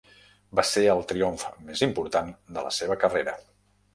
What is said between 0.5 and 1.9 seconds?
Va ser el triomf més